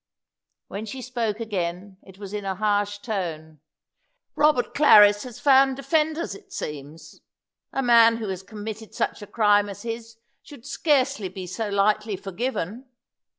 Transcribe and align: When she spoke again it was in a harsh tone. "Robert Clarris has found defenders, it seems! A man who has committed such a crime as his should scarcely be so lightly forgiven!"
When 0.67 0.87
she 0.87 0.99
spoke 1.03 1.39
again 1.39 1.97
it 2.01 2.17
was 2.17 2.33
in 2.33 2.43
a 2.43 2.55
harsh 2.55 2.97
tone. 2.97 3.59
"Robert 4.35 4.73
Clarris 4.73 5.21
has 5.25 5.39
found 5.39 5.75
defenders, 5.75 6.33
it 6.33 6.51
seems! 6.51 7.21
A 7.71 7.83
man 7.83 8.17
who 8.17 8.27
has 8.29 8.41
committed 8.41 8.95
such 8.95 9.21
a 9.21 9.27
crime 9.27 9.69
as 9.69 9.83
his 9.83 10.17
should 10.41 10.65
scarcely 10.65 11.29
be 11.29 11.45
so 11.45 11.69
lightly 11.69 12.15
forgiven!" 12.15 12.87